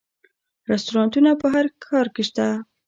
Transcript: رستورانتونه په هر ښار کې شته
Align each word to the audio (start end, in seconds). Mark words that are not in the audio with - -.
رستورانتونه 0.71 1.31
په 1.41 1.47
هر 1.53 1.65
ښار 1.85 2.07
کې 2.15 2.23
شته 2.29 2.47